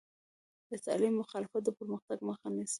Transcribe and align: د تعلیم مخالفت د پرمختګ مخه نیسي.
د 0.69 0.71
تعلیم 0.85 1.13
مخالفت 1.21 1.61
د 1.65 1.69
پرمختګ 1.79 2.17
مخه 2.29 2.47
نیسي. 2.55 2.69